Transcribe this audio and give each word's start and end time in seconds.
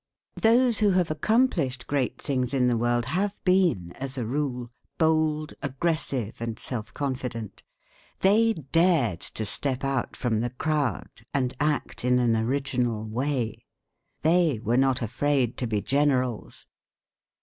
Those 0.41 0.79
who 0.79 0.93
have 0.93 1.11
accomplished 1.11 1.85
great 1.85 2.19
things 2.19 2.55
in 2.55 2.65
the 2.65 2.75
world 2.75 3.05
have 3.05 3.37
been, 3.43 3.91
as 3.91 4.17
a 4.17 4.25
rule, 4.25 4.71
bold, 4.97 5.53
aggressive, 5.61 6.41
and 6.41 6.57
self 6.57 6.91
confident. 6.91 7.61
They 8.21 8.53
dared 8.53 9.19
to 9.19 9.45
step 9.45 9.83
out 9.83 10.15
from 10.17 10.39
the 10.39 10.49
crowd, 10.49 11.11
and 11.35 11.53
act 11.59 12.03
in 12.03 12.17
an 12.17 12.35
original 12.35 13.05
way. 13.07 13.67
They 14.23 14.57
were 14.57 14.75
not 14.75 15.03
afraid 15.03 15.55
to 15.59 15.67
be 15.67 15.83
generals. 15.83 16.65